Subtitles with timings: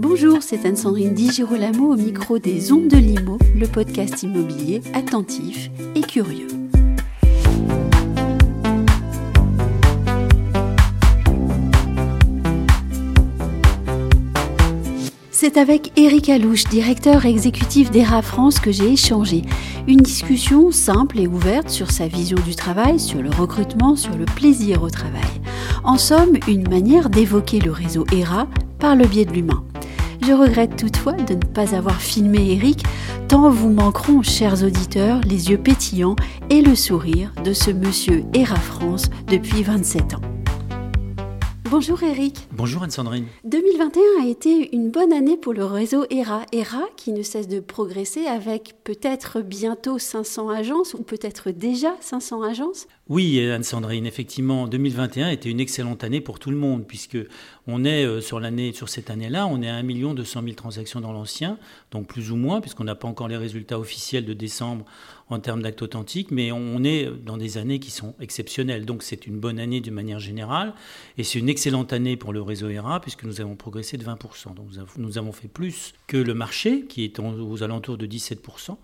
[0.00, 5.70] Bonjour, c'est Anne-Sandrine Di Girolamo au micro des Ondes de Limo, le podcast immobilier attentif
[5.96, 6.46] et curieux.
[15.32, 19.42] C'est avec Eric Alouche, directeur exécutif d'ERA France, que j'ai échangé.
[19.88, 24.26] Une discussion simple et ouverte sur sa vision du travail, sur le recrutement, sur le
[24.26, 25.26] plaisir au travail.
[25.82, 28.46] En somme, une manière d'évoquer le réseau ERA
[28.78, 29.64] par le biais de l'humain.
[30.28, 32.82] Je regrette toutefois de ne pas avoir filmé Eric,
[33.28, 36.16] tant vous manqueront, chers auditeurs, les yeux pétillants
[36.50, 40.37] et le sourire de ce monsieur ERA France depuis 27 ans.
[41.70, 42.48] Bonjour Eric.
[42.52, 43.26] Bonjour Anne-Sandrine.
[43.44, 46.46] 2021 a été une bonne année pour le réseau ERA.
[46.50, 52.42] ERA qui ne cesse de progresser avec peut-être bientôt 500 agences ou peut-être déjà 500
[52.42, 52.86] agences.
[53.10, 57.18] Oui Anne-Sandrine, effectivement 2021 était une excellente année pour tout le monde puisque
[57.66, 61.02] on est euh, sur l'année sur cette année-là, on est à 1 200 000 transactions
[61.02, 61.58] dans l'ancien,
[61.90, 64.86] donc plus ou moins puisqu'on n'a pas encore les résultats officiels de décembre
[65.30, 68.86] en termes d'actes authentiques, mais on est dans des années qui sont exceptionnelles.
[68.86, 70.74] Donc c'est une bonne année d'une manière générale,
[71.16, 74.54] et c'est une excellente année pour le réseau ERA, puisque nous avons progressé de 20%.
[74.54, 78.76] Donc nous avons fait plus que le marché, qui est aux alentours de 17%.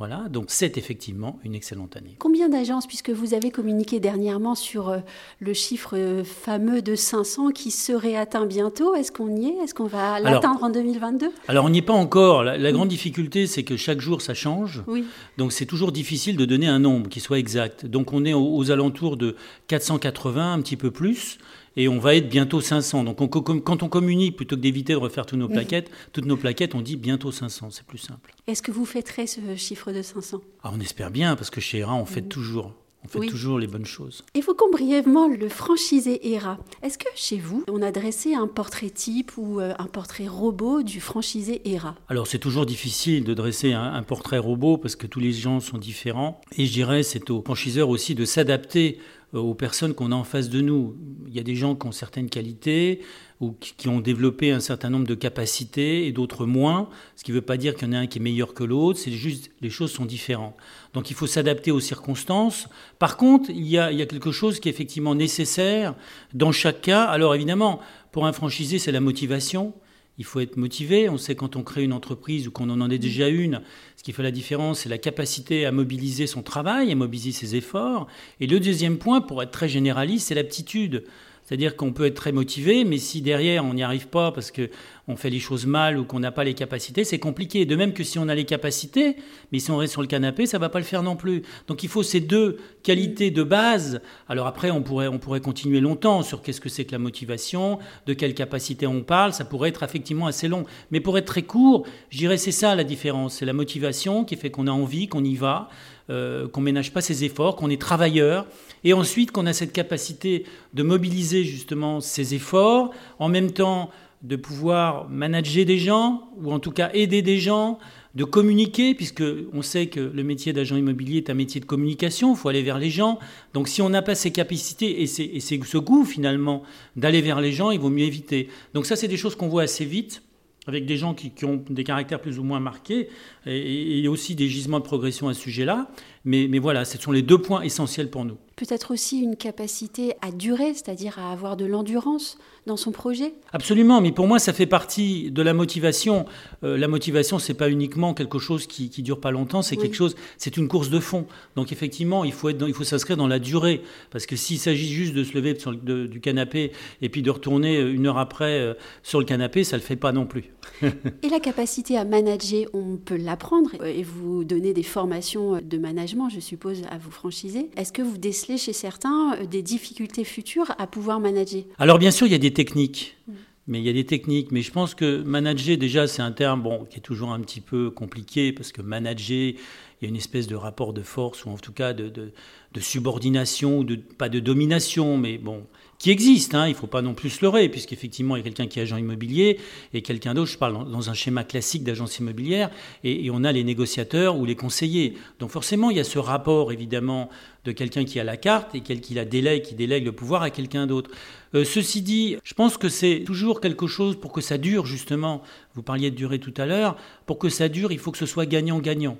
[0.00, 2.16] Voilà, donc c'est effectivement une excellente année.
[2.18, 5.00] Combien d'agences, puisque vous avez communiqué dernièrement sur euh,
[5.40, 9.56] le chiffre euh, fameux de 500 qui serait atteint bientôt Est-ce qu'on y est?
[9.62, 12.42] Est-ce qu'on va l'atteindre en 2022 Alors on n'y est pas encore.
[12.42, 14.82] La, grande difficulté, c'est que chaque jour, ça change.
[14.86, 15.04] Oui.
[15.36, 17.84] Donc c'est toujours difficile de donner un nombre qui soit exact.
[17.84, 21.36] Donc on est aux alentours de 480, un petit peu plus
[21.76, 23.04] et on va être bientôt 500.
[23.04, 23.18] Donc
[23.64, 26.80] quand on communique, plutôt que d'éviter de refaire toutes nos plaquettes, toutes nos plaquettes, on
[26.80, 28.34] dit bientôt 500, c'est plus simple.
[28.46, 31.78] Est-ce que vous fêterez ce chiffre de 500 ah, On espère bien, parce que chez
[31.78, 32.74] ERA, on fête toujours.
[33.02, 34.24] On fait toujours les bonnes choses.
[34.34, 36.58] Évoquons brièvement le franchisé ERA.
[36.82, 40.82] Est-ce que chez vous, on a dressé un portrait type ou euh, un portrait robot
[40.82, 45.06] du franchisé ERA Alors c'est toujours difficile de dresser un, un, portrait robot parce que
[45.06, 46.42] tous les gens sont différents.
[46.58, 48.98] Et je dirais c'est au franchiseur aussi de s'adapter
[49.32, 50.96] aux personnes qu'on a en face de nous.
[51.28, 53.00] Il y a des gens qui ont certaines qualités
[53.40, 57.36] ou qui ont développé un certain nombre de capacités et d'autres moins, ce qui ne
[57.36, 59.50] veut pas dire qu'il y en a un qui est meilleur que l'autre, c'est juste
[59.60, 60.54] les choses sont différentes.
[60.92, 62.68] Donc il faut s'adapter aux circonstances.
[62.98, 65.94] Par contre, il y, a, il y a quelque chose qui est effectivement nécessaire
[66.34, 67.04] dans chaque cas.
[67.04, 67.80] Alors évidemment,
[68.12, 69.72] pour un franchisé, c'est la motivation
[70.20, 71.08] il faut être motivé.
[71.08, 73.62] On sait quand on crée une entreprise ou qu'on en a déjà une,
[73.96, 77.56] ce qui fait la différence, c'est la capacité à mobiliser son travail, à mobiliser ses
[77.56, 78.06] efforts.
[78.38, 81.04] Et le deuxième point, pour être très généraliste, c'est l'aptitude.
[81.50, 85.16] C'est-à-dire qu'on peut être très motivé, mais si derrière on n'y arrive pas parce qu'on
[85.16, 87.66] fait les choses mal ou qu'on n'a pas les capacités, c'est compliqué.
[87.66, 89.16] De même que si on a les capacités,
[89.50, 91.42] mais si on reste sur le canapé, ça va pas le faire non plus.
[91.66, 94.00] Donc il faut ces deux qualités de base.
[94.28, 97.80] Alors après, on pourrait, on pourrait continuer longtemps sur qu'est-ce que c'est que la motivation,
[98.06, 99.32] de quelle capacité on parle.
[99.32, 100.66] Ça pourrait être effectivement assez long.
[100.92, 103.38] Mais pour être très court, je dirais c'est ça la différence.
[103.38, 105.68] C'est la motivation qui fait qu'on a envie, qu'on y va.
[106.10, 108.48] Euh, qu'on ménage pas ses efforts, qu'on est travailleur,
[108.82, 110.44] et ensuite qu'on a cette capacité
[110.74, 112.90] de mobiliser justement ses efforts,
[113.20, 113.90] en même temps
[114.22, 117.78] de pouvoir manager des gens, ou en tout cas aider des gens,
[118.16, 119.22] de communiquer, puisque
[119.52, 122.62] on sait que le métier d'agent immobilier est un métier de communication, il faut aller
[122.62, 123.20] vers les gens.
[123.54, 126.64] Donc si on n'a pas ces capacités et, et ce goût finalement
[126.96, 128.48] d'aller vers les gens, il vaut mieux éviter.
[128.74, 130.22] Donc ça, c'est des choses qu'on voit assez vite
[130.66, 133.08] avec des gens qui, ont des caractères plus ou moins marqués,
[133.46, 135.88] et, aussi des gisements de progression à ce sujet-là.
[136.24, 138.36] Mais voilà, ce sont les deux points essentiels pour nous.
[138.60, 144.02] Peut-être aussi une capacité à durer, c'est-à-dire à avoir de l'endurance dans son projet Absolument,
[144.02, 146.26] mais pour moi, ça fait partie de la motivation.
[146.62, 149.96] Euh, la motivation, c'est pas uniquement quelque chose qui, qui dure pas longtemps, c'est quelque
[149.96, 151.26] chose, c'est une course de fond.
[151.56, 154.92] Donc effectivement, il faut, être il faut s'inscrire dans la durée, parce que s'il s'agit
[154.92, 158.60] juste de se lever sur le, du canapé et puis de retourner une heure après
[158.60, 160.52] euh, sur le canapé, ça le fait pas non plus.
[160.82, 166.28] et la capacité à manager, on peut l'apprendre et vous donner des formations de management
[166.28, 167.70] je suppose, à vous franchiser.
[167.76, 172.10] Est-ce que vous décelez chez certains euh, des difficultés futures à pouvoir manager Alors bien
[172.10, 173.16] sûr, il y a des techniques.
[173.26, 173.32] Mm.
[173.66, 174.50] Mais il y a des techniques.
[174.50, 177.60] Mais je pense que manager, déjà, c'est un terme bon, qui est toujours un petit
[177.60, 179.56] peu compliqué, parce que manager, il
[180.02, 182.32] y a une espèce de rapport de force, ou en tout cas de, de,
[182.72, 185.66] de subordination, ou de, pas de domination, mais bon,
[186.00, 186.54] qui existe.
[186.54, 188.80] Hein, il ne faut pas non plus se leurrer, puisqu'effectivement, il y a quelqu'un qui
[188.80, 189.60] est agent immobilier
[189.92, 192.70] et quelqu'un d'autre, je parle dans un schéma classique d'agence immobilière,
[193.04, 195.14] et, on a les négociateurs ou les conseillers.
[195.38, 197.28] Donc forcément, il y a ce rapport, évidemment,
[197.64, 200.48] de quelqu'un qui a la carte et qui la délègue, qui délègue le pouvoir à
[200.48, 201.10] quelqu'un d'autre.
[201.54, 205.42] Euh, ceci dit, je pense que c'est toujours quelque chose pour que ça dure, justement.
[205.74, 206.96] Vous parliez de durée tout à l'heure.
[207.26, 209.18] Pour que ça dure, il faut que ce soit gagnant-gagnant.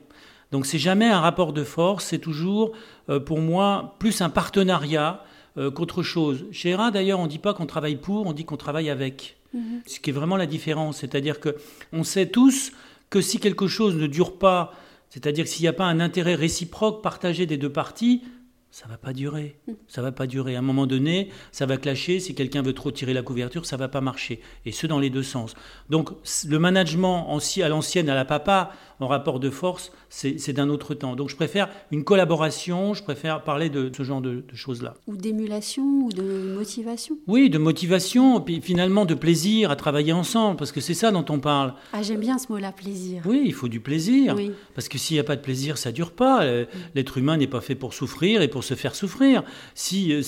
[0.50, 2.72] Donc c'est jamais un rapport de force, c'est toujours,
[3.10, 5.22] euh, pour moi, plus un partenariat
[5.56, 6.44] euh, qu'autre chose.
[6.52, 9.36] Chez ERA, d'ailleurs, on ne dit pas qu'on travaille pour, on dit qu'on travaille avec.
[9.52, 9.82] Mhm.
[9.86, 10.98] Ce qui est vraiment la différence.
[10.98, 11.56] C'est-à-dire que
[11.92, 12.72] on sait tous
[13.10, 14.72] que si quelque chose ne dure pas,
[15.08, 18.22] c'est-à-dire s'il n'y a pas un intérêt réciproque partagé des deux parties,
[18.70, 19.56] ça va pas durer.
[19.88, 20.54] Ça va pas durer.
[20.54, 22.20] À un moment donné, ça va clasher.
[22.20, 24.40] Si quelqu'un veut trop tirer la couverture, ça va pas marcher.
[24.64, 25.54] Et ce, dans les deux sens.
[25.88, 26.10] Donc,
[26.46, 27.28] le management
[27.62, 28.70] à l'ancienne, à la papa,
[29.00, 31.16] en rapport de force, c'est d'un autre temps.
[31.16, 34.94] Donc je préfère une collaboration, je préfère parler de ce genre de, choses-là.
[35.06, 40.56] Ou d'émulation ou de motivation Oui, de motivation, puis finalement de plaisir à travailler ensemble,
[40.56, 41.74] parce que c'est ça dont on parle.
[41.92, 43.22] Ah, j'aime bien ce mot-là, plaisir.
[43.24, 44.36] Oui, il faut du plaisir.
[44.74, 46.42] Parce que s'il n'y a pas de plaisir, ça dure pas.
[46.42, 49.42] Euh, l'être humain n'est pas fait pour souffrir et pour se faire souffrir.
[49.74, 50.22] Si euh,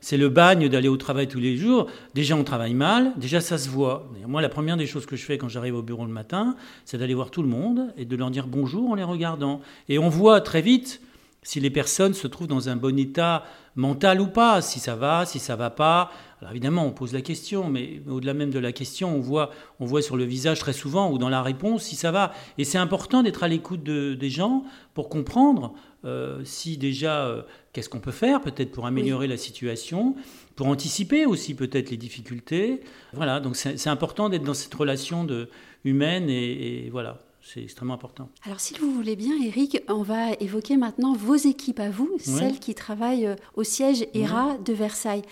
[0.00, 3.58] c'est le bagne d'aller au travail tous les jours, déjà on travaille mal, déjà ça
[3.58, 4.10] se voit.
[4.26, 6.98] Moi, la première des choses que je fais quand j'arrive au bureau le matin, c'est
[6.98, 9.60] d'aller voir tout le monde et de leur dire bonjour en les regardant.
[9.88, 11.00] Et on voit très vite
[11.46, 13.44] si les personnes se trouvent dans un bon état
[13.76, 16.10] mental ou pas, si ça va, si ça va pas.
[16.40, 19.86] Alors évidemment, on pose la question, mais au-delà même de la question, on voit, on
[19.86, 22.32] voit sur le visage très souvent ou dans la réponse si ça va.
[22.58, 25.72] Et c'est important d'être à l'écoute des gens pour comprendre
[26.04, 30.16] euh, si déjà, euh, qu'est-ce qu'on peut faire peut-être pour améliorer la situation,
[30.56, 32.80] pour anticiper aussi peut-être les difficultés.
[33.12, 35.48] Voilà, donc c'est important d'être dans cette relation de,
[35.84, 37.25] humaine et voilà.
[37.48, 38.28] C'est extrêmement important.
[38.44, 42.58] Alors, si vous voulez bien, Eric, on va évoquer maintenant vos équipes à vous, celles
[42.58, 45.22] qui travaillent euh, au siège ERA de Versailles.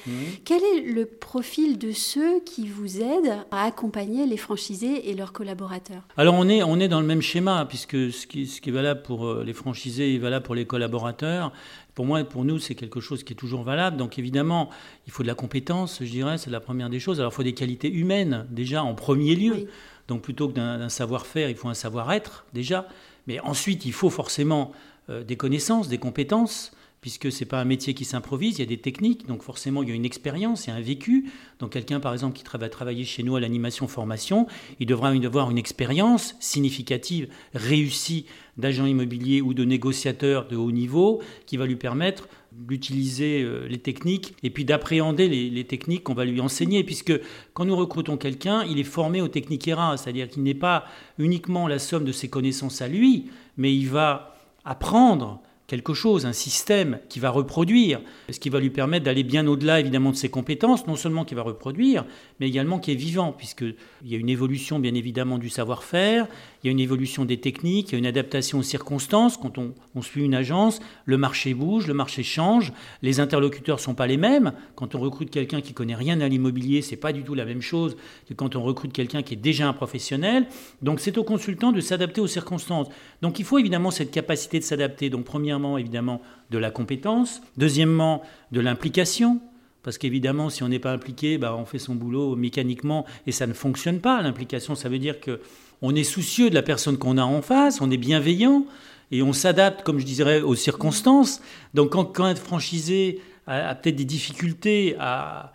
[0.45, 5.33] Quel est le profil de ceux qui vous aident à accompagner les franchisés et leurs
[5.33, 6.03] collaborateurs?
[6.17, 8.73] Alors, on est, on est dans le même schéma, puisque ce qui, ce qui est
[8.73, 11.53] valable pour euh, les franchisés est valable pour les collaborateurs.
[11.97, 13.97] Pour moi, pour nous, c'est quelque chose qui est toujours valable.
[13.97, 14.71] Donc évidemment,
[15.07, 17.21] il faut de la compétence, je dirais, c'est la première des choses.
[17.21, 19.69] Alors il faut des qualités humaines, déjà, en premier lieu.
[20.09, 22.87] Donc plutôt que d'un savoir-faire, il faut un savoir-être déjà.
[23.27, 24.73] Mais ensuite, il faut forcément
[25.09, 26.73] euh, des connaissances, des compétences,
[27.05, 29.83] puisque ce n'est pas un métier qui s'improvise, il y a des techniques, donc forcément
[29.83, 31.31] il y a une expérience, il y a un vécu.
[31.59, 34.47] Donc quelqu'un par exemple qui va travailler chez nous à l'animation formation,
[34.81, 38.25] il devra avoir une expérience significative, réussie
[38.57, 43.77] d'agent immobilier ou de négociateur de haut niveau, qui va lui permettre d'utiliser euh, les
[43.77, 47.13] techniques et puis d'appréhender les, techniques qu'on va lui enseigner, puisque
[47.53, 50.87] quand nous recrutons quelqu'un, il est formé aux techniques ERA, c'est-à-dire qu'il n'est pas
[51.19, 53.27] uniquement la somme de ses connaissances à lui,
[53.59, 58.01] mais il va apprendre quelque chose, un système qui va reproduire,
[58.31, 61.35] ce qui va lui permettre d'aller bien au-delà évidemment de ses compétences, non seulement qui
[61.35, 62.05] va reproduire,
[62.39, 63.75] mais également qui est vivant, puisqu'il
[64.05, 66.27] y a une évolution bien évidemment du savoir-faire,
[66.63, 69.37] il y a une évolution des techniques, il y a une adaptation aux circonstances.
[69.37, 72.73] Quand on, suit une agence, le marché bouge, le marché change,
[73.03, 74.53] les interlocuteurs ne sont pas les mêmes.
[74.75, 77.61] Quand on recrute quelqu'un qui connaît rien à l'immobilier, c'est pas du tout la même
[77.61, 77.97] chose
[78.29, 80.47] que quand on recrute quelqu'un qui est déjà un professionnel.
[80.81, 82.89] Donc c'est au consultant de s'adapter aux circonstances.
[83.21, 85.11] Donc il faut évidemment cette capacité de s'adapter.
[85.11, 86.21] Donc premièrement, évidemment,
[86.51, 87.41] de la compétence.
[87.57, 89.41] Deuxièmement, de l'implication.
[89.85, 93.47] Parce qu'évidemment, si on n'est pas impliqué, bah, on fait son boulot mécaniquement et ça
[93.47, 94.21] ne fonctionne pas.
[94.21, 95.41] L'implication, ça veut dire que
[95.81, 98.65] on est soucieux de la personne qu'on a en face, on est bienveillant
[99.13, 101.41] et on s'adapte, comme je dirais, aux circonstances.
[101.75, 105.53] Donc quand un franchisé a, peut-être des difficultés à,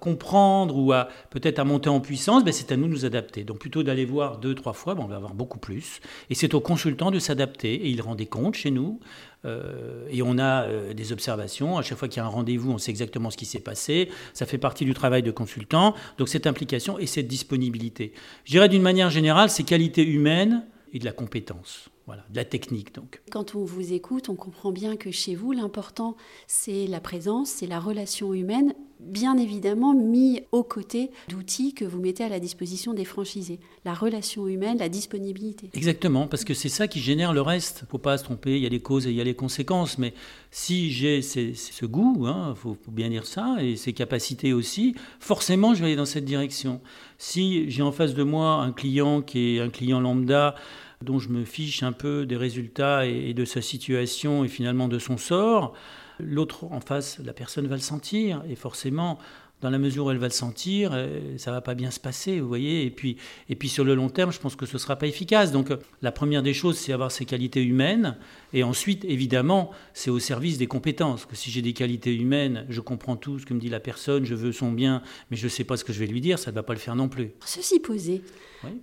[0.00, 3.44] comprendre ou à peut-être à monter en puissance, ben c'est à nous de nous adapter.
[3.44, 6.00] Donc plutôt d'aller voir deux, trois fois, ben on va avoir beaucoup plus.
[6.30, 7.74] Et c'est au consultant de s'adapter.
[7.74, 9.00] Et il rend des comptes chez nous.
[9.44, 11.78] Euh, et on a euh, des observations.
[11.78, 14.08] À chaque fois qu'il y a un rendez-vous, on sait exactement ce qui s'est passé.
[14.32, 15.94] Ça fait partie du travail de consultant.
[16.18, 18.12] Donc cette implication et cette disponibilité.
[18.44, 21.90] Je dirais d'une manière générale, ces qualités humaines et de la compétence.
[22.08, 23.20] Voilà, de la technique donc.
[23.30, 27.66] Quand on vous écoute, on comprend bien que chez vous, l'important, c'est la présence, c'est
[27.66, 32.94] la relation humaine, bien évidemment mis aux côtés d'outils que vous mettez à la disposition
[32.94, 33.60] des franchisés.
[33.84, 35.68] La relation humaine, la disponibilité.
[35.74, 37.80] Exactement, parce que c'est ça qui génère le reste.
[37.82, 39.24] Il ne faut pas se tromper, il y a les causes et il y a
[39.24, 39.98] les conséquences.
[39.98, 40.14] Mais
[40.50, 44.94] si j'ai ce goût, il hein, faut, faut bien dire ça, et ces capacités aussi,
[45.20, 46.80] forcément je vais aller dans cette direction.
[47.18, 50.54] Si j'ai en face de moi un client qui est un client lambda,
[51.02, 54.98] dont je me fiche un peu des résultats et, de sa situation et finalement de
[54.98, 55.74] son sort,
[56.18, 59.18] l'autre en face, la personne va le sentir et forcément
[59.60, 62.40] dans la mesure où elle va le sentir, euh, ça va pas bien se passer,
[62.40, 62.84] vous voyez.
[62.84, 63.16] Et puis,
[63.48, 65.52] et puis sur le long terme, je pense que ce sera pas efficace.
[65.52, 65.72] Donc,
[66.02, 68.16] la première des choses, c'est avoir ses qualités humaines,
[68.52, 71.26] et ensuite, évidemment, c'est au service des compétences.
[71.26, 74.24] Que si j'ai des qualités humaines, je comprends tout ce que me dit la personne,
[74.24, 76.38] je veux son bien, mais je ne sais pas ce que je vais lui dire,
[76.38, 77.32] ça ne va pas le faire non plus.
[77.44, 78.22] Ceci posé,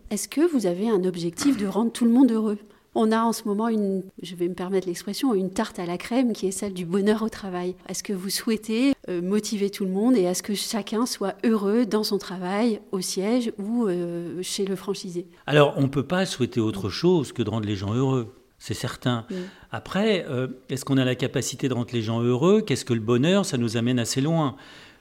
[0.10, 2.60] est-ce que vous avez un objectif de rendre tout le monde heureux?
[2.96, 5.98] On a en ce moment une, je vais me permettre l'expression, une tarte à la
[5.98, 7.76] crème qui est celle du bonheur au travail.
[7.90, 11.86] Est-ce que vous souhaitez euh, motiver tout le monde et est-ce que chacun soit heureux
[11.86, 15.28] dans son travail, au siège ou euh, chez le franchisé?
[15.46, 18.34] Alors, on ne peut pas souhaiter autre chose que de rendre les gens heureux.
[18.58, 19.26] C'est certain.
[19.72, 22.62] Après, euh, est-ce qu'on a la capacité de rendre les gens heureux?
[22.62, 23.46] Qu'est-ce que le bonheur?
[23.46, 24.56] Ça nous amène assez loin.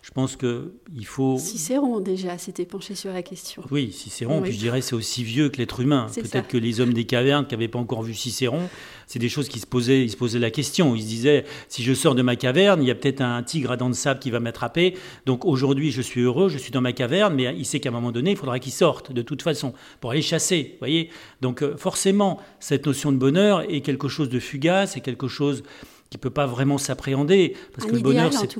[0.04, 1.38] Je pense qu'il faut.
[1.38, 3.62] Cicéron déjà s'était penché sur la question.
[3.70, 6.08] Oui, Cicéron, puis je dirais c'est aussi vieux que l'être humain.
[6.14, 8.68] Peut-être que les hommes des cavernes qui n'avaient pas encore vu Cicéron,
[9.06, 10.94] c'est des choses qui se posaient, ils se posaient la question.
[10.94, 13.70] Ils se disaient si je sors de ma caverne, il y a peut-être un tigre
[13.70, 14.94] à dents de sable qui va m'attraper.
[15.25, 17.92] Donc aujourd'hui, je suis heureux, je suis dans ma caverne, mais il sait qu'à un
[17.92, 20.76] moment donné, il faudra qu'il sorte de toute façon pour aller chasser.
[20.80, 21.08] Voyez.
[21.40, 25.62] Donc euh, forcément, cette notion de bonheur est quelque chose de fugace, c'est quelque chose
[26.11, 28.54] qui peut pas vraiment s'appréhender parce que le bonheur, c'est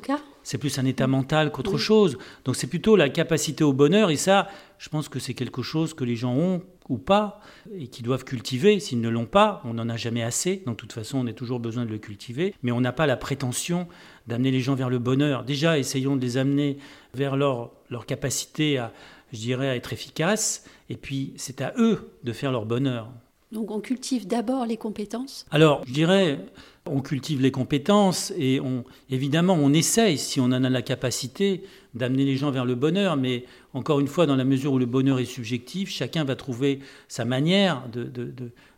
[0.45, 2.17] c'est plus un état mental qu'autre chose.
[2.45, 4.49] Donc c'est plutôt la capacité au bonheur, et ça,
[4.79, 7.41] je pense que c'est quelque chose que les gens ont ou pas,
[7.75, 8.79] et qui doivent cultiver.
[8.79, 10.63] S'ils ne l'ont pas, on n'en a jamais assez.
[10.67, 13.07] Donc de toute façon, on a toujours besoin de le cultiver, mais on n'a pas
[13.07, 13.89] la prétention
[14.27, 15.45] d'amener les gens vers le bonheur.
[15.45, 16.79] Déjà, essayons de les amener
[17.15, 18.93] vers leur, leur capacité à,
[19.33, 23.11] je dirais, à être efficaces, et puis c'est à eux de faire leur bonheur.
[23.53, 26.41] Donc on cultive d'abord les compétences Alors, je dirais,
[26.87, 31.63] on cultive les compétences et on, évidemment, on essaye, si on en a la capacité,
[31.95, 33.17] d'amener les gens vers le bonheur.
[33.17, 36.81] Mais encore une fois, dans la mesure où le bonheur est subjectif, chacun va trouver
[37.09, 37.85] sa manière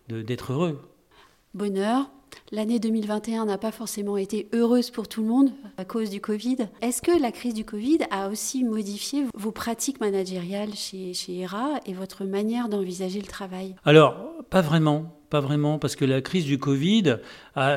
[0.08, 0.80] d'être heureux.
[1.54, 2.10] Bonheur.
[2.52, 6.68] L'année 2021 n'a pas forcément été heureuse pour tout le monde à cause du Covid.
[6.82, 11.80] Est-ce que la crise du Covid a aussi modifié vos pratiques managériales chez, chez ERA
[11.86, 13.74] et votre manière d'envisager le travail?
[13.84, 14.16] Alors,
[14.50, 17.16] pas vraiment pas vraiment, parce que la crise du Covid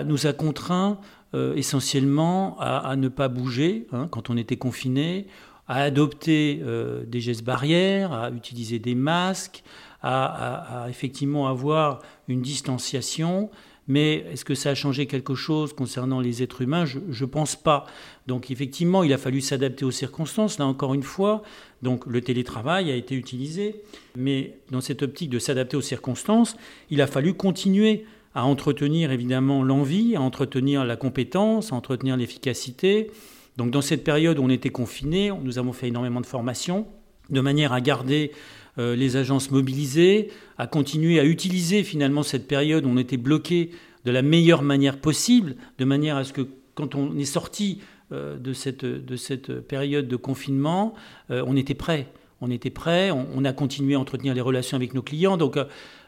[0.05, 0.99] nous a contraints
[1.35, 5.27] euh, essentiellement à, ne pas bouger hein, quand on était confiné,
[5.67, 9.63] à adopter euh, des gestes barrières, à utiliser des masques,
[10.01, 13.51] à, à effectivement avoir une distanciation.
[13.89, 16.85] Mais est-ce que ça a changé quelque chose concernant les êtres humains?
[16.85, 17.87] Je ne pense pas.
[18.27, 20.59] Donc effectivement, il a fallu s'adapter aux circonstances.
[20.59, 21.41] Là encore une fois,
[21.81, 23.81] donc le télétravail a été utilisé,
[24.15, 26.55] mais dans cette optique de s'adapter aux circonstances,
[26.91, 28.05] il a fallu continuer
[28.35, 33.09] à entretenir évidemment l'envie, à entretenir la compétence, à entretenir l'efficacité.
[33.57, 36.85] Donc dans cette période où on était confiné, nous avons fait énormément de formations
[37.31, 38.31] de manière à garder
[38.79, 43.71] les agences mobilisées, à continuer à utiliser finalement cette période où on était bloqué
[44.05, 47.81] de la meilleure manière possible, de manière à ce que quand on est sorti
[48.11, 50.93] euh, de, cette, de cette période de confinement,
[51.29, 52.07] euh, on était prêt.
[52.41, 55.35] On était prêt, on, a continué à entretenir les relations avec nos clients.
[55.35, 55.59] Donc,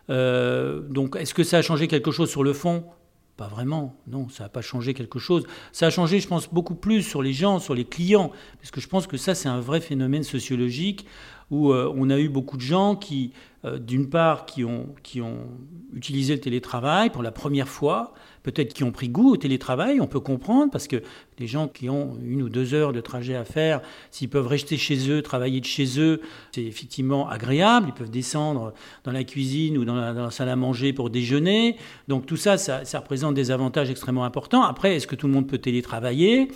[0.08, 2.86] donc est-ce que ça a changé quelque chose sur le fond?
[3.36, 5.46] Pas vraiment, non, ça n'a pas changé quelque chose.
[5.74, 8.80] Ça a changé, je pense, beaucoup plus sur les gens, sur les clients, parce que
[8.80, 11.06] je pense que ça, c'est un vrai phénomène sociologique
[11.52, 13.34] où euh, on a eu beaucoup de gens qui,
[13.66, 14.88] euh, d'une part, qui ont,
[15.94, 20.08] utilisé le télétravail pour la première fois, peut-être qui ont pris goût au télétravail, on
[20.08, 21.04] peut comprendre, parce que
[21.38, 24.78] les gens qui ont une ou deux heures de trajet à faire, s'ils peuvent rester
[24.78, 26.22] chez eux, travailler de chez eux,
[26.54, 30.94] c'est effectivement agréable, ils peuvent descendre dans la cuisine ou dans la, salle à manger
[30.94, 31.76] pour déjeuner,
[32.08, 34.64] donc tout ça, ça, ça représente des avantages extrêmement importants.
[34.64, 36.48] Après, est-ce que tout le monde peut télétravailler?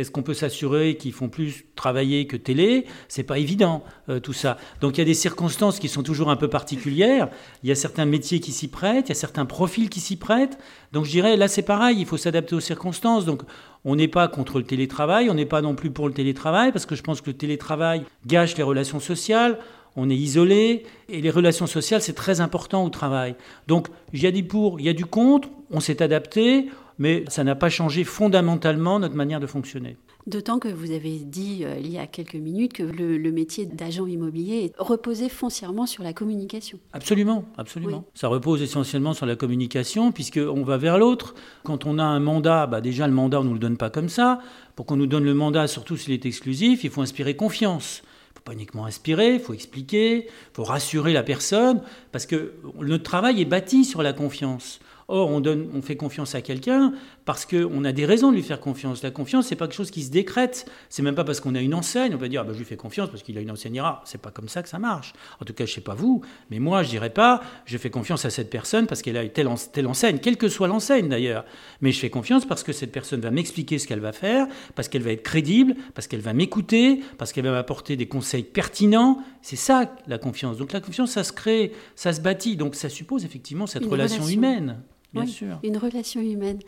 [0.00, 2.86] Est-ce qu'on peut s'assurer qu'ils font plus travailler que télé?
[3.08, 4.56] C'est pas évident euh, tout ça.
[4.80, 7.28] Donc il y a des circonstances qui sont toujours un peu particulières.
[7.62, 10.16] Il y a certains métiers qui s'y prêtent, il y a certains profils qui s'y
[10.16, 10.58] prêtent.
[10.92, 13.24] Donc je dirais là c'est pareil, il faut s'adapter aux circonstances.
[13.24, 13.42] Donc
[13.84, 16.86] on n'est pas contre le télétravail, on n'est pas non plus pour le télétravail parce
[16.86, 19.58] que je pense que le télétravail gâche les relations sociales
[19.96, 23.34] on est isolé, et les relations sociales, c'est très important au travail.
[23.66, 26.68] Donc, il y a du pour, il y a du contre, on s'est adapté,
[27.00, 29.96] mais ça n'a pas changé fondamentalement notre manière de fonctionner.
[30.26, 34.06] D'autant que vous avez dit euh, il y a quelques minutes que le, métier d'agent
[34.06, 36.78] immobilier reposait foncièrement sur la communication.
[36.92, 38.04] Absolument, absolument.
[38.14, 41.34] Ça repose essentiellement sur la communication, puisqu'on va vers l'autre.
[41.64, 43.88] Quand on a un mandat, bah déjà le mandat, on ne nous le donne pas
[43.88, 44.40] comme ça.
[44.76, 48.02] Pour qu'on nous donne le mandat, surtout s'il est exclusif, il faut inspirer confiance.
[48.02, 51.80] Il ne faut pas uniquement inspirer, il faut expliquer, il faut rassurer la personne,
[52.12, 54.80] parce que notre travail est bâti sur la confiance.
[55.12, 56.92] Or, on, donne, on fait confiance à quelqu'un
[57.24, 59.02] parce qu'on a des raisons de lui faire confiance.
[59.02, 60.70] La confiance, c'est pas quelque chose qui se décrète.
[60.88, 62.64] C'est même pas parce qu'on a une enseigne, on va dire, ah ben, je lui
[62.64, 64.02] fais confiance parce qu'il a une enseigne IRA.
[64.04, 65.12] C'est pas comme ça que ça marche.
[65.40, 68.24] En tout cas, je sais pas vous, mais moi, je dirais pas, je fais confiance
[68.24, 71.44] à cette personne parce qu'elle a telle, telle enseigne, quelle que soit l'enseigne d'ailleurs.
[71.80, 74.88] Mais je fais confiance parce que cette personne va m'expliquer ce qu'elle va faire, parce
[74.88, 79.18] qu'elle va être crédible, parce qu'elle va m'écouter, parce qu'elle va m'apporter des conseils pertinents.
[79.42, 80.56] C'est ça la confiance.
[80.58, 82.56] Donc la confiance, ça se crée, ça se bâtit.
[82.56, 84.78] Donc ça suppose effectivement cette relation humaine
[85.12, 85.58] bien sûr.
[85.62, 86.58] Une relation humaine.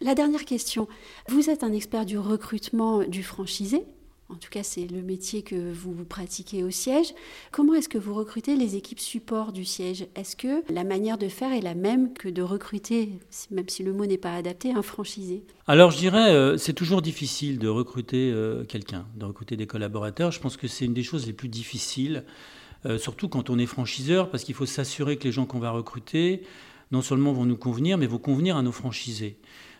[0.00, 0.88] La dernière question.
[1.28, 3.84] Vous êtes un expert du recrutement du franchisé.
[4.32, 7.12] En tout cas, c'est le métier que vous pratiquez au siège.
[7.50, 10.06] Comment est-ce que vous recrutez les équipes support du siège?
[10.16, 13.10] Est-ce que la manière de faire est la même que de recruter,
[13.50, 15.44] même si le mot n'est pas adapté, un franchisé?
[15.66, 20.32] Alors, je dirais, euh, c'est toujours difficile de recruter euh, quelqu'un, de recruter des collaborateurs.
[20.32, 22.24] Je pense que c'est une des choses les plus difficiles,
[22.86, 25.72] euh, surtout quand on est franchiseur, parce qu'il faut s'assurer que les gens qu'on va
[25.72, 26.42] recruter
[26.92, 29.36] non seulement vont nous convenir, mais vont convenir à nos franchisés.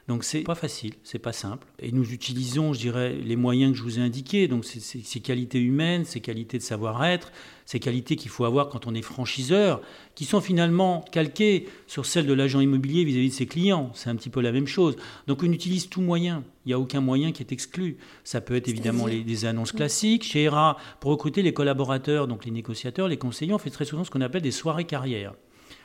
[0.08, 1.66] Donc c'est pas facile, c'est pas simple.
[1.78, 4.48] Et nous utilisons, je dirais, les moyens que je vous ai indiqués.
[4.48, 7.30] Donc ces qualités humaines, ces qualités de savoir-être,
[7.66, 9.80] ces qualités qu'il faut avoir quand on est franchiseur,
[10.16, 13.92] qui sont finalement calquées sur celles de l'agent immobilier vis-à-vis de ses clients.
[13.94, 14.96] C'est un petit peu la même chose.
[15.28, 16.42] Donc on utilise tout moyen.
[16.66, 17.96] Il n'y a aucun moyen qui est exclu.
[18.24, 20.24] Ça peut être évidemment les, des annonces classiques.
[20.24, 24.02] Chez ERA, pour recruter les collaborateurs, donc les négociateurs, les conseillers, on fait très souvent
[24.02, 25.34] ce qu'on appelle des soirées carrières.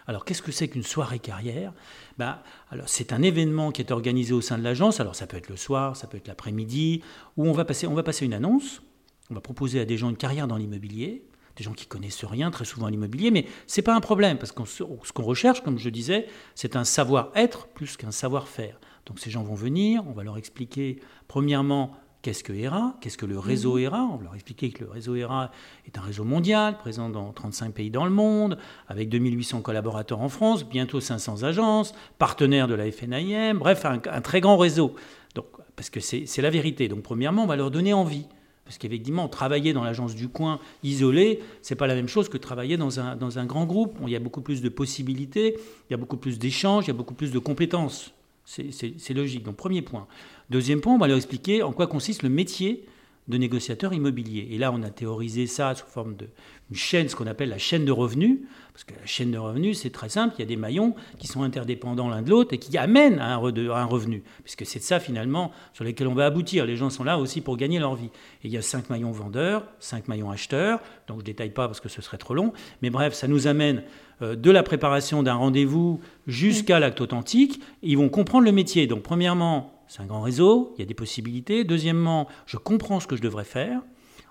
[0.07, 1.73] Alors qu'est-ce que c'est qu'une soirée carrière?
[2.17, 2.39] Ben,
[2.71, 4.99] alors, C'est un événement qui est organisé au sein de l'agence.
[4.99, 7.03] Alors ça peut être le soir, ça peut être l'après-midi,
[7.35, 8.81] où on va, passer, on va passer une annonce.
[9.29, 11.25] On va proposer à des gens une carrière dans l'immobilier,
[11.57, 14.37] des gens qui connaissent rien très souvent à l'immobilier, mais ce n'est pas un problème,
[14.37, 18.79] parce que ce qu'on recherche, comme je disais, c'est un savoir-être plus qu'un savoir-faire.
[19.05, 23.25] Donc ces gens vont venir, on va leur expliquer, premièrement, Qu'est-ce que ERA Qu'est-ce que
[23.25, 23.83] le réseau mhm.
[23.83, 25.51] ERA On leur expliquer que le réseau ERA
[25.85, 28.57] est un réseau mondial, présent dans 35 pays dans le monde,
[28.87, 34.41] avec 2800 collaborateurs en France, bientôt 500 agences, partenaire de la FNIM, bref, un, très
[34.41, 34.95] grand réseau.
[35.35, 35.45] Donc,
[35.75, 36.87] parce que c'est la vérité.
[36.87, 38.25] Donc, premièrement, on va leur donner envie.
[38.65, 42.75] Parce qu'effectivement, travailler dans l'agence du coin isolée, c'est pas la même chose que travailler
[42.75, 43.95] dans un, dans un grand groupe.
[44.01, 45.55] Il y a beaucoup plus de possibilités,
[45.89, 48.11] il y a beaucoup plus d'échanges, il y a beaucoup plus de compétences.
[48.47, 49.43] C'est logique.
[49.43, 50.07] Donc, premier point.
[50.49, 52.85] Deuxième point, on va leur expliquer en quoi consiste le métier
[53.27, 54.47] de négociateur immobilier.
[54.51, 56.29] Et là, on a théorisé ça sous forme d'une
[56.77, 58.39] chaîne, ce qu'on appelle la chaîne de revenus,
[58.71, 61.27] parce que la chaîne de revenus, c'est très simple, il y a des maillons qui
[61.27, 65.51] sont interdépendants l'un de l'autre et qui amènent à un, revenu, puisque c'est ça finalement
[65.73, 66.65] sur lesquels on va aboutir.
[66.65, 68.11] Les gens sont là aussi pour gagner leur vie.
[68.43, 71.67] Et il y a cinq maillons vendeurs, cinq maillons acheteurs, donc je ne détaille pas
[71.67, 73.83] parce que ce serait trop long, mais bref, ça nous amène
[74.21, 78.87] de la préparation d'un rendez-vous jusqu'à l'acte authentique, ils vont comprendre le métier.
[78.87, 81.63] Donc premièrement, c'est un grand réseau, il y a des possibilités.
[81.63, 83.81] Deuxièmement, je comprends ce que je devrais faire.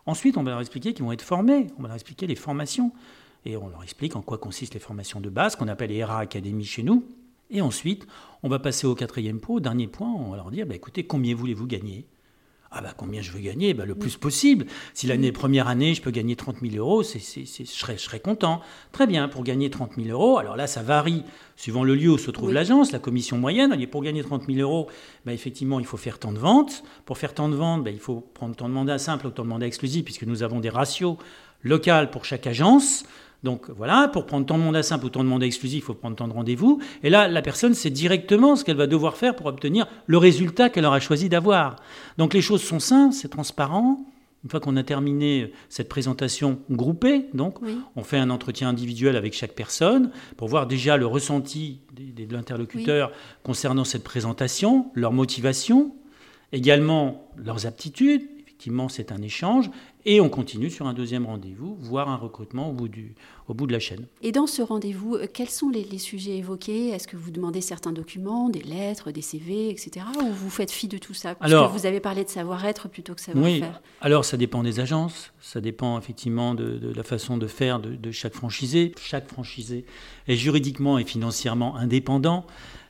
[0.07, 2.93] Ensuite, on va leur expliquer qu'ils vont être formés, on va leur expliquer les formations.
[3.45, 6.19] Et on leur explique en quoi consistent les formations de base, qu'on appelle les RA
[6.19, 7.05] Academy chez nous.
[7.51, 8.07] Et ensuite,
[8.43, 11.05] on va passer au quatrième point, au dernier point, on va leur dire, bah, écoutez,
[11.05, 12.07] combien voulez-vous gagner?
[12.79, 13.73] Ah bah combien je veux gagner?
[13.73, 14.67] Bah, Le plus possible.
[14.93, 18.21] Si l'année première année, je peux gagner 30 000 euros, c'est, je, serais, je, serais,
[18.21, 18.61] content.
[18.93, 21.25] Très bien, pour gagner 30 000 euros, alors là, ça varie
[21.57, 23.87] suivant le lieu où se trouve l'agence, la commission moyenne.
[23.87, 24.89] Pour gagner 30 000 euros,
[25.25, 26.85] bah, effectivement, il faut faire tant de ventes.
[27.07, 29.45] Pour faire tant de ventes, bah, il faut prendre tant de mandats simples ou tant
[29.45, 31.17] de mandats exclusifs, puisque nous avons des ratios
[31.63, 33.05] locales pour chaque agence.
[33.43, 35.95] Donc voilà, pour prendre tant de mandat simple ou tant de mandat exclusif, il faut
[35.95, 36.81] prendre tant de rendez-vous.
[37.03, 40.71] Et là, la personne sait directement ce qu'elle va devoir faire pour obtenir le résultat
[40.71, 41.77] qu'elle aura choisi d'avoir.
[42.19, 44.05] Donc les choses sont simples, c'est transparent.
[44.45, 47.59] Une fois qu'on a terminé cette présentation groupée, donc,
[47.97, 53.11] on fait un entretien individuel avec chaque personne pour voir déjà le ressenti de l'interlocuteur
[53.43, 55.97] concernant cette présentation, leur motivation,
[56.53, 58.23] également leurs aptitudes.
[58.57, 59.69] Effectivement, c'est un échange.
[60.07, 63.15] Et on continue sur un deuxième rendez-vous, voire un recrutement au bout, du,
[63.49, 64.07] au bout de la chaîne.
[64.23, 66.89] Et dans ce rendez-vous, euh, quels sont les, sujets évoqués?
[66.89, 70.07] Est-ce que vous demandez certains documents, des lettres, des CV, etc.
[70.23, 71.35] Ou vous faites fi de tout ça?
[71.35, 73.81] Parce alors, que vous avez parlé de savoir-être plutôt que savoir-faire.
[73.83, 77.95] Oui, alors ça dépend des agences, ça dépend effectivement de, la façon de faire de,
[77.95, 78.93] de chaque franchisé.
[78.99, 79.85] Chaque franchisé
[80.29, 82.47] est juridiquement et financièrement indépendant.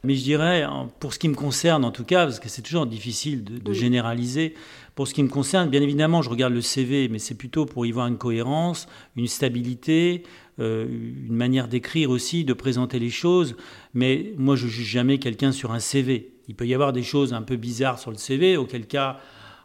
[0.07, 0.65] Mais je dirais,
[1.01, 4.55] pour ce qui me concerne en tout cas, parce que c'est toujours difficile de, généraliser,
[4.97, 7.85] pour ce qui me concerne, bien évidemment, je regarde le CV, mais c'est plutôt pour
[7.85, 10.23] y voir une cohérence, une stabilité,
[10.59, 13.57] euh, une manière d'écrire aussi, de présenter les choses.
[13.93, 16.33] Mais moi, je juge jamais quelqu'un sur un CV.
[16.49, 19.21] Il peut y avoir des choses un peu bizarres sur le CV, auquel cas,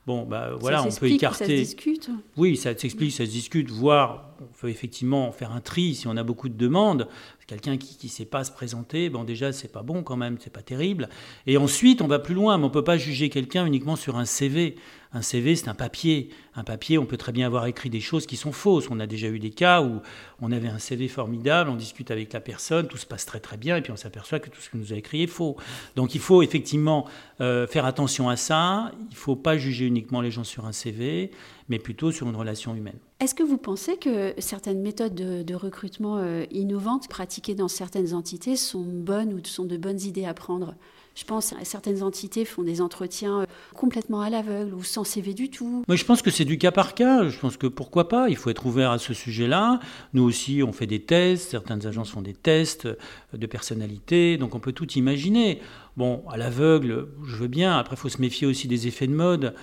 [0.05, 1.45] bon, bah voilà, on peut écarter.
[1.45, 2.09] Ça se discute.
[2.35, 6.17] Oui, ça s'explique, ça se discute, voire on peut effectivement faire un tri si on
[6.17, 7.07] a beaucoup de demandes.
[7.51, 10.53] Quelqu'un qui ne sait pas se présenter, bon déjà c'est pas bon quand même, c'est
[10.53, 11.09] pas terrible.
[11.47, 14.23] Et ensuite on va plus loin, mais on peut pas juger quelqu'un uniquement sur un
[14.23, 14.77] CV.
[15.13, 16.29] Un CV, c'est un papier.
[16.55, 18.87] Un papier, on peut très bien avoir écrit des choses qui sont fausses.
[18.89, 19.99] On a déjà eu des cas où
[20.39, 23.57] on avait un CV formidable, on discute avec la personne, tout se passe très très
[23.57, 25.57] bien, et puis on s'aperçoit que tout ce que nous a écrit est faux.
[25.97, 27.05] Donc il faut effectivement
[27.41, 28.91] euh, faire attention à ça.
[29.09, 31.31] Il faut pas juger uniquement les gens sur un CV,
[31.71, 32.99] mais plutôt sur une relation humaine.
[33.21, 38.57] Est-ce que vous pensez que certaines méthodes de, recrutement euh, innovantes pratiquées dans certaines entités
[38.57, 40.75] sont bonnes ou sont de bonnes idées à prendre?
[41.15, 45.34] Je pense que certaines entités font des entretiens euh, complètement à l'aveugle ou sans CV
[45.34, 45.84] du tout.
[45.88, 47.29] Moi, je pense que c'est du cas par cas.
[47.29, 49.79] Je pense que pourquoi pas, il faut être ouvert à ce sujet-là.
[50.13, 51.51] Nous aussi, on fait des tests.
[51.51, 52.88] Certaines agences font des tests
[53.34, 54.38] de personnalité.
[54.38, 55.62] Donc, on peut tout imaginer.
[55.95, 57.77] Bon, à l'aveugle, je veux bien.
[57.77, 59.53] Après, il faut se méfier aussi des effets de mode.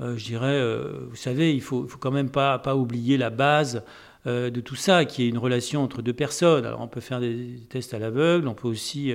[0.00, 3.30] Euh, je dirais, euh, vous savez, il faut, faut quand même pas, pas oublier la
[3.30, 3.82] base
[4.26, 6.66] de tout ça, qui est une relation entre deux personnes.
[6.66, 8.46] Alors, on peut faire des tests à l'aveugle.
[8.46, 9.14] On peut aussi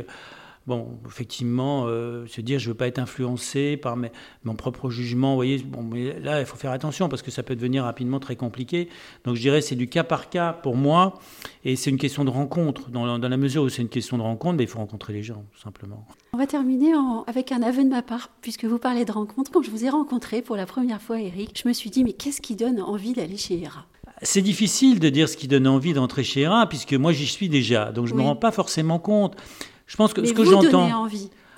[0.68, 4.12] bon, effectivement, euh, se dire je ne veux pas être influencé par mes,
[4.44, 5.32] mon propre jugement.
[5.32, 8.20] Vous voyez, bon, mais là, il faut faire attention parce que ça peut devenir rapidement
[8.20, 8.90] très compliqué.
[9.26, 11.20] Donc je dirais c'est du cas par cas pour moi
[11.64, 12.90] et c'est une question de rencontre.
[12.90, 15.24] Dans, dans la mesure où c'est une question de rencontre, mais il faut rencontrer les
[15.24, 16.06] gens, tout simplement.
[16.34, 16.94] On va terminer
[17.28, 19.52] avec un aveu de ma part, puisque vous parlez de rencontre.
[19.52, 22.14] Quand je vous ai rencontré pour la première fois, Eric, je me suis dit mais
[22.14, 23.86] qu'est-ce qui donne envie d'aller chez ERA
[24.22, 27.50] c'est difficile de dire ce qui donne envie d'entrer chez ERA, puisque moi j'y suis
[27.50, 29.36] déjà, donc je ne me rends pas forcément compte.
[29.94, 31.08] Je pense que ce que j'entends.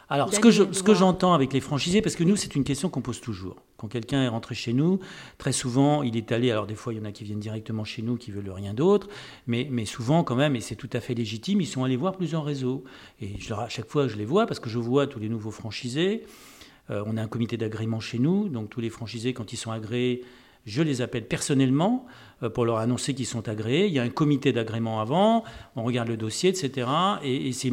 [0.10, 2.66] Alors, ce que, je, ce que j'entends avec les franchisés, parce que nous, c'est une
[2.66, 3.56] question qu'on pose toujours.
[3.78, 5.00] Quand quelqu'un est rentré chez nous,
[5.38, 6.52] très souvent, il est allé.
[6.52, 8.74] Alors, des fois, il y en a qui viennent directement chez nous, qui veulent rien
[8.74, 9.08] d'autre.
[9.48, 12.18] Mais, mais souvent, quand même, et c'est tout à fait légitime, ils sont allés voir
[12.18, 12.84] plusieurs réseaux.
[13.22, 15.52] Et je à chaque fois, je les vois, parce que je vois tous les nouveaux
[15.52, 16.26] franchisés.
[16.90, 18.50] Euh, on a un comité d'agrément chez nous.
[18.50, 20.26] Donc, tous les franchisés, quand ils sont agréés,
[20.66, 22.06] je les appelle personnellement
[22.44, 23.88] euh, pour leur annoncer qu'ils sont agréés.
[23.88, 25.44] Il y a un comité d'agrément avant,
[25.76, 26.88] on regarde le dossier, etc.
[27.24, 27.72] Et, c'est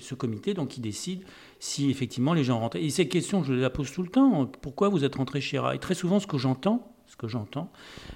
[0.00, 1.22] ce comité donc, qui décide
[1.58, 2.76] si effectivement les gens rentrent.
[2.76, 4.46] Et cette question, je la pose tout le temps.
[4.46, 7.70] Pourquoi vous êtes rentré chez ERA Et très souvent, ce que j'entends, ce que j'entends,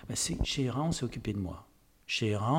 [0.09, 1.67] bah, c'est chez ERA, on s'est occupé de moi.
[2.07, 2.55] Chez ERA,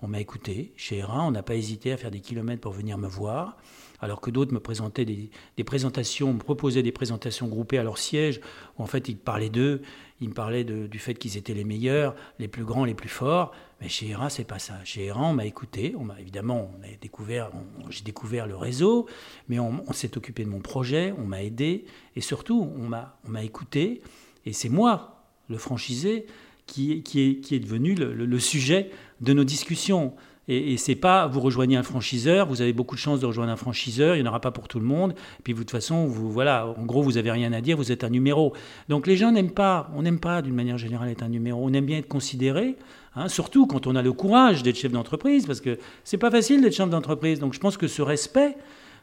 [0.00, 0.72] on m'a, écouté.
[0.76, 3.56] Chez ERA, on n'a pas hésité à faire des kilomètres pour venir me voir
[4.00, 8.40] alors que d'autres me présentaient des, présentations, me proposaient des présentations groupées à leur siège,
[8.78, 9.82] où en fait ils parlaient d'eux,
[10.20, 13.52] ils me parlaient du fait qu'ils étaient les meilleurs, les plus grands, les plus forts.
[13.80, 14.74] Mais chez ERA, c'est pas ça.
[14.84, 17.50] Chez ERA, on m'a écouté, on m'a évidemment, on a découvert,
[17.90, 19.06] j'ai découvert le réseau,
[19.48, 23.30] mais on, s'est occupé de mon projet, on m'a aidé, et surtout, on m'a, on
[23.30, 24.00] m'a écouté,
[24.46, 26.26] et c'est moi, le franchisé,
[26.66, 30.14] qui, qui, est, qui est devenu le sujet de nos discussions.
[30.48, 33.52] Et, et c'est pas vous rejoignez un franchiseur, vous avez beaucoup de chance de rejoindre
[33.52, 35.12] un franchiseur, il n'y en aura pas pour tout le monde.
[35.40, 37.76] Et puis vous, de toute façon, vous, voilà, en gros, vous avez rien à dire,
[37.76, 38.52] vous êtes un numéro.
[38.88, 41.72] Donc les gens n'aiment pas, on n'aime pas d'une manière générale être un numéro, on
[41.72, 42.76] aime bien être considéré,
[43.14, 46.62] hein, surtout quand on a le courage d'être chef d'entreprise, parce que c'est pas facile
[46.62, 47.40] d'être chef d'entreprise.
[47.40, 48.56] Donc je pense que ce respect,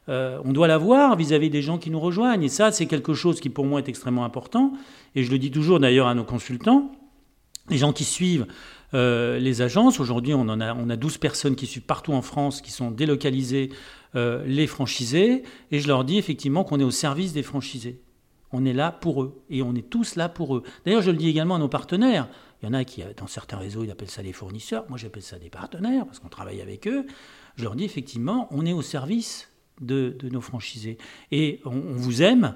[0.09, 2.43] euh, on doit l'avoir vis-à-vis des gens qui nous rejoignent.
[2.43, 4.73] Et ça, c'est quelque chose qui pour moi est extrêmement important.
[5.15, 6.91] Et je le dis toujours d'ailleurs à nos consultants,
[7.69, 8.45] les gens qui suivent
[8.93, 9.99] euh, les agences.
[9.99, 12.91] Aujourd'hui, on, en a, on a 12 personnes qui suivent partout en France, qui sont
[12.91, 13.69] délocalisées,
[14.15, 15.43] euh, les franchisés.
[15.71, 17.99] Et je leur dis effectivement qu'on est au service des franchisés.
[18.51, 19.41] On est là pour eux.
[19.49, 20.63] Et on est tous là pour eux.
[20.85, 22.29] D'ailleurs, je le dis également à nos partenaires.
[22.61, 24.85] Il y en a qui, dans certains réseaux, ils appellent ça des fournisseurs.
[24.89, 27.07] Moi, j'appelle ça des partenaires parce qu'on travaille avec eux.
[27.55, 29.49] Je leur dis effectivement, on est au service
[29.81, 30.99] de, nos franchisés.
[31.31, 32.55] Et on, vous aime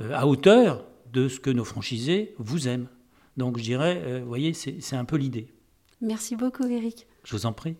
[0.00, 2.88] euh, à hauteur de ce que nos franchisés vous aiment.
[3.36, 5.46] Donc je dirais, vous voyez, c'est un peu l'idée.
[6.06, 7.08] Merci beaucoup, Eric.
[7.24, 7.76] Je vous en prie.